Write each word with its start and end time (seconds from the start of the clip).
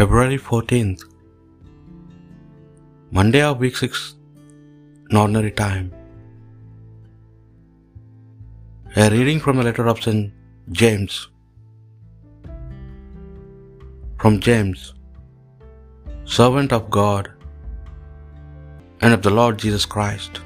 February 0.00 0.36
14th, 0.44 1.00
Monday 3.16 3.42
of 3.46 3.58
week 3.64 3.76
6, 3.80 3.98
in 5.10 5.16
ordinary 5.22 5.50
time. 5.58 5.88
A 9.02 9.10
reading 9.14 9.42
from 9.44 9.58
the 9.58 9.66
letter 9.68 9.86
of 9.92 10.02
St. 10.04 10.32
James. 10.80 11.18
From 14.22 14.40
James, 14.48 14.80
servant 16.38 16.72
of 16.80 16.88
God 16.98 17.30
and 19.02 19.12
of 19.12 19.22
the 19.28 19.36
Lord 19.38 19.62
Jesus 19.64 19.84
Christ. 19.84 20.40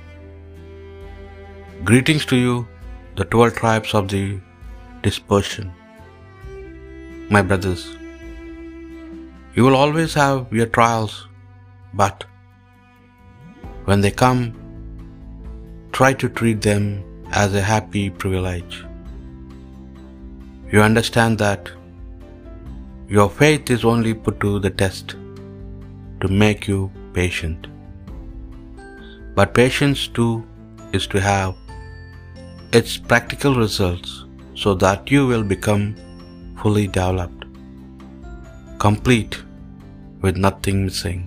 Greetings 1.91 2.27
to 2.33 2.45
you, 2.45 2.55
the 3.21 3.33
twelve 3.35 3.55
tribes 3.65 3.95
of 4.01 4.09
the 4.15 4.25
dispersion. 5.09 5.69
My 7.37 7.43
brothers, 7.53 7.85
you 9.55 9.65
will 9.65 9.77
always 9.77 10.15
have 10.15 10.53
your 10.53 10.67
trials, 10.67 11.29
but 11.93 12.25
when 13.85 14.01
they 14.01 14.11
come, 14.11 14.53
try 15.93 16.13
to 16.13 16.29
treat 16.29 16.61
them 16.61 17.05
as 17.31 17.55
a 17.55 17.61
happy 17.61 18.11
privilege. 18.11 18.85
You 20.73 20.81
understand 20.81 21.39
that 21.39 21.71
your 23.09 23.29
faith 23.31 23.71
is 23.71 23.85
only 23.85 24.15
put 24.15 24.41
to 24.41 24.59
the 24.59 24.71
test 24.71 25.15
to 26.21 26.29
make 26.29 26.67
you 26.67 26.91
patient. 27.13 27.69
But 29.37 29.55
patience 29.55 30.09
too 30.09 30.45
is 30.93 31.07
to 31.09 31.21
have 31.21 31.55
its 32.73 32.97
practical 32.97 33.55
results 33.55 34.25
so 34.55 34.75
that 34.75 35.11
you 35.11 35.27
will 35.27 35.45
become 35.45 35.95
fully 36.61 36.87
developed, 36.87 37.44
complete, 38.85 39.37
with 40.23 40.37
nothing 40.45 40.79
missing. 40.87 41.21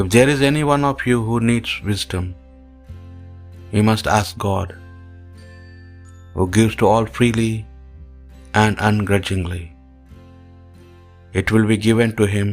If 0.00 0.06
there 0.14 0.28
is 0.34 0.42
any 0.50 0.62
one 0.68 0.84
of 0.90 1.02
you 1.08 1.16
who 1.26 1.36
needs 1.48 1.72
wisdom, 1.88 2.26
he 3.72 3.82
must 3.88 4.06
ask 4.18 4.38
God, 4.44 4.70
who 6.34 6.46
gives 6.56 6.76
to 6.80 6.86
all 6.92 7.08
freely 7.16 7.52
and 8.62 8.80
ungrudgingly. 8.88 9.64
It 11.40 11.52
will 11.52 11.66
be 11.72 11.78
given 11.88 12.14
to 12.20 12.26
him, 12.36 12.48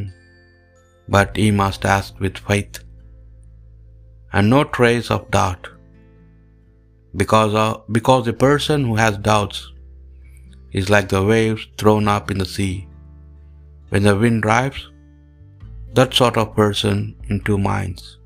but 1.15 1.39
he 1.43 1.47
must 1.61 1.87
ask 1.95 2.19
with 2.25 2.43
faith 2.49 2.81
and 4.33 4.53
no 4.55 4.61
trace 4.77 5.09
of 5.17 5.31
doubt, 5.37 5.71
because, 7.23 7.55
uh, 7.63 7.73
because 7.99 8.27
a 8.27 8.37
person 8.47 8.83
who 8.89 8.97
has 9.05 9.25
doubts 9.31 9.63
is 10.81 10.93
like 10.95 11.09
the 11.15 11.25
waves 11.31 11.65
thrown 11.79 12.07
up 12.17 12.29
in 12.35 12.39
the 12.43 12.51
sea. 12.57 12.75
When 13.89 14.03
the 14.03 14.17
wind 14.21 14.41
drives 14.43 14.79
that 15.97 16.13
sort 16.13 16.37
of 16.37 16.55
person 16.55 17.15
in 17.29 17.39
two 17.47 17.57
minds, 17.57 18.17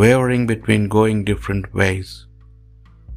wavering 0.00 0.44
between 0.52 0.88
going 0.88 1.24
different 1.24 1.72
ways, 1.72 2.26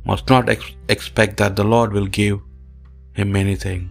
must 0.06 0.30
not 0.30 0.48
ex- 0.48 0.76
expect 0.96 1.38
that 1.38 1.56
the 1.56 1.64
Lord 1.74 1.92
will 1.92 2.08
give 2.08 2.38
him 3.14 3.36
anything. 3.36 3.90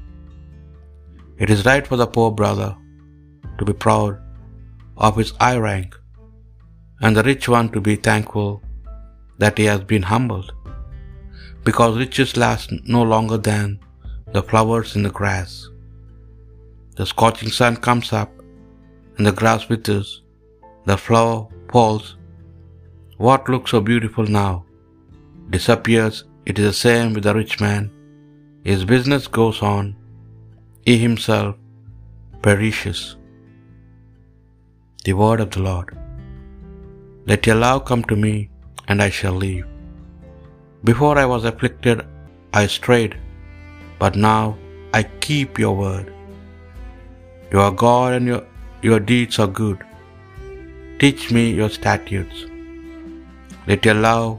It 1.38 1.50
is 1.50 1.66
right 1.66 1.86
for 1.86 1.96
the 1.96 2.06
poor 2.06 2.30
brother 2.30 2.70
to 3.58 3.64
be 3.64 3.72
proud 3.86 4.14
of 4.96 5.16
his 5.16 5.32
high 5.40 5.58
rank, 5.58 5.90
and 7.00 7.16
the 7.16 7.28
rich 7.30 7.48
one 7.48 7.68
to 7.72 7.80
be 7.80 7.96
thankful 7.96 8.62
that 9.38 9.58
he 9.58 9.64
has 9.64 9.82
been 9.92 10.02
humbled, 10.14 10.52
because 11.64 11.98
riches 11.98 12.36
last 12.36 12.70
no 12.96 13.02
longer 13.02 13.36
than 13.36 13.78
the 14.32 14.42
flowers 14.42 14.94
in 14.96 15.02
the 15.02 15.16
grass. 15.20 15.68
The 16.98 17.06
scorching 17.12 17.52
sun 17.58 17.74
comes 17.86 18.08
up, 18.20 18.30
and 19.16 19.26
the 19.26 19.36
grass 19.40 19.64
withers, 19.70 20.10
the 20.90 20.96
flower 21.06 21.40
falls. 21.72 22.06
What 23.26 23.50
looks 23.52 23.72
so 23.74 23.80
beautiful 23.90 24.26
now 24.40 24.54
disappears. 25.56 26.16
It 26.50 26.58
is 26.60 26.66
the 26.68 26.80
same 26.86 27.08
with 27.14 27.24
the 27.26 27.34
rich 27.40 27.54
man. 27.64 27.84
His 28.70 28.82
business 28.94 29.24
goes 29.38 29.58
on, 29.74 29.84
he 30.86 30.94
himself 31.06 31.54
perishes. 32.46 33.00
The 35.06 35.14
word 35.22 35.40
of 35.44 35.50
the 35.54 35.62
Lord. 35.68 35.90
Let 37.30 37.46
your 37.48 37.58
love 37.66 37.80
come 37.90 38.04
to 38.10 38.16
me, 38.24 38.34
and 38.88 39.00
I 39.06 39.10
shall 39.18 39.38
live. 39.46 39.64
Before 40.90 41.16
I 41.22 41.26
was 41.34 41.44
afflicted, 41.50 42.00
I 42.60 42.66
strayed, 42.78 43.14
but 44.02 44.22
now 44.30 44.42
I 44.98 45.02
keep 45.28 45.58
your 45.64 45.76
word. 45.84 46.06
You 47.56 47.62
are 47.64 47.76
God, 47.82 48.12
and 48.14 48.26
your, 48.30 48.40
your 48.86 48.98
deeds 49.10 49.36
are 49.42 49.52
good. 49.58 49.78
Teach 51.02 51.22
me 51.34 51.44
your 51.58 51.68
statutes. 51.76 52.40
Let 53.68 53.86
your 53.88 53.94
love 54.06 54.32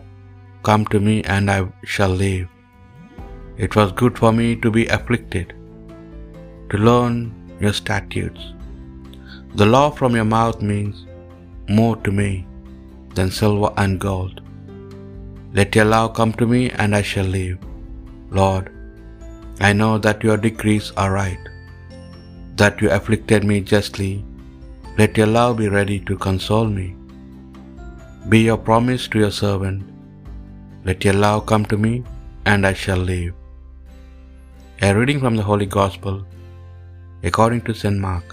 come 0.68 0.84
to 0.92 1.00
me, 1.08 1.16
and 1.36 1.50
I 1.54 1.58
shall 1.94 2.14
live. 2.20 2.46
It 3.66 3.78
was 3.80 3.96
good 4.02 4.20
for 4.22 4.32
me 4.40 4.50
to 4.66 4.70
be 4.78 4.86
afflicted, 4.98 5.56
to 6.74 6.78
learn 6.90 7.18
your 7.64 7.74
statutes. 7.82 8.44
The 9.62 9.70
law 9.76 9.90
from 10.00 10.20
your 10.20 10.30
mouth 10.38 10.62
means 10.72 11.02
more 11.80 11.98
to 12.06 12.14
me 12.22 12.32
than 13.16 13.38
silver 13.42 13.74
and 13.84 14.00
gold. 14.08 14.42
Let 15.60 15.80
your 15.80 15.90
love 15.96 16.10
come 16.22 16.34
to 16.42 16.54
me, 16.56 16.64
and 16.70 17.02
I 17.02 17.06
shall 17.14 17.36
live. 17.42 17.58
Lord, 18.42 18.72
I 19.70 19.74
know 19.82 19.94
that 20.08 20.28
your 20.30 20.40
decrees 20.50 20.90
are 21.04 21.12
right, 21.22 21.54
that 22.62 22.82
you 22.82 22.90
afflicted 22.98 23.44
me 23.50 23.58
justly. 23.74 24.14
Let 25.00 25.18
your 25.20 25.32
love 25.38 25.58
be 25.62 25.68
ready 25.80 25.98
to 26.08 26.24
console 26.28 26.70
me. 26.78 26.88
Be 28.30 28.40
your 28.50 28.62
promise 28.70 29.04
to 29.10 29.20
your 29.24 29.36
servant. 29.42 29.84
Let 30.88 31.06
your 31.08 31.18
love 31.26 31.42
come 31.52 31.66
to 31.74 31.78
me, 31.86 31.94
and 32.52 32.66
I 32.72 32.74
shall 32.84 33.04
live. 33.12 33.34
A 34.88 34.90
reading 34.98 35.20
from 35.24 35.36
the 35.40 35.48
Holy 35.50 35.70
Gospel 35.78 36.18
according 37.30 37.62
to 37.68 37.74
St. 37.82 38.00
Mark. 38.08 38.28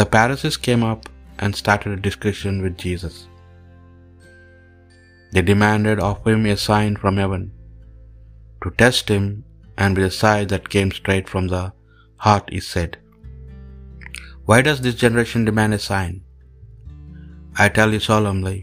The 0.00 0.08
Pharisees 0.14 0.58
came 0.66 0.84
up 0.92 1.08
and 1.38 1.60
started 1.62 1.92
a 1.92 2.04
discussion 2.08 2.62
with 2.64 2.76
Jesus. 2.84 3.16
They 5.32 5.42
demanded 5.52 5.98
of 6.08 6.26
him 6.26 6.44
a 6.46 6.56
sign 6.68 6.94
from 7.02 7.16
heaven 7.22 7.44
to 8.62 8.70
test 8.82 9.08
him, 9.16 9.26
and 9.82 9.96
with 9.96 10.06
a 10.12 10.14
sign 10.22 10.46
that 10.52 10.72
came 10.74 10.90
straight 11.00 11.28
from 11.32 11.46
the 11.52 11.64
heart, 12.26 12.48
he 12.54 12.60
said, 12.60 12.98
Why 14.48 14.58
does 14.68 14.80
this 14.80 14.98
generation 15.04 15.44
demand 15.48 15.74
a 15.74 15.78
sign? 15.90 16.14
I 17.64 17.68
tell 17.76 17.92
you 17.96 18.00
solemnly, 18.00 18.58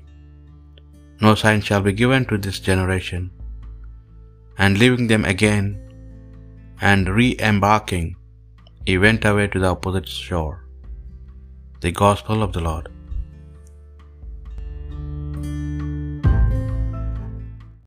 no 1.25 1.31
sign 1.41 1.61
shall 1.67 1.83
be 1.87 1.93
given 2.01 2.25
to 2.29 2.37
this 2.45 2.59
generation. 2.69 3.23
And 4.63 4.79
leaving 4.81 5.07
them 5.11 5.25
again 5.33 5.65
and 6.89 7.09
re 7.19 7.29
embarking, 7.49 8.07
he 8.87 8.95
went 9.05 9.25
away 9.29 9.47
to 9.53 9.59
the 9.63 9.71
opposite 9.75 10.09
shore. 10.25 10.55
The 11.85 11.91
Gospel 12.03 12.41
of 12.45 12.53
the 12.55 12.63
Lord. 12.69 12.87